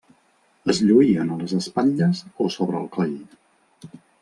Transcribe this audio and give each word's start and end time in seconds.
Es 0.73 0.79
lluïen 0.91 1.35
a 1.35 1.37
les 1.41 1.53
espatlles 1.59 2.23
o 2.45 2.49
sobre 2.57 2.83
el 2.83 2.91
coll. 2.99 3.15